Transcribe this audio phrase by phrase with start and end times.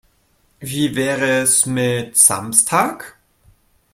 [0.59, 3.19] Wir wäre es mit Samstag?